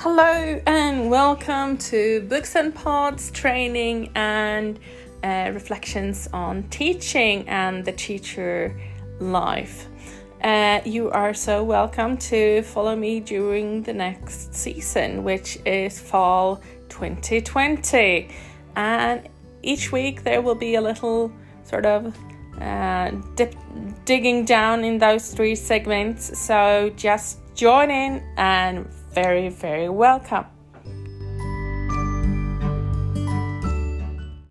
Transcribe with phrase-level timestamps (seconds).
[0.00, 4.78] Hello and welcome to Books and Pods training and
[5.24, 8.78] uh, reflections on teaching and the teacher
[9.20, 9.86] life.
[10.42, 16.60] Uh, you are so welcome to follow me during the next season, which is fall
[16.90, 18.28] 2020.
[18.76, 19.26] And
[19.62, 21.32] each week there will be a little
[21.64, 22.14] sort of
[22.60, 23.54] uh, dip,
[24.04, 26.38] digging down in those three segments.
[26.38, 28.86] So just join in and
[29.16, 30.55] very, very welcome.